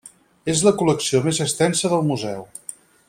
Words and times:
És 0.53 0.63
la 0.67 0.71
col·lecció 0.79 1.21
més 1.27 1.41
extensa 1.47 1.93
del 1.93 2.09
Museu. 2.09 2.43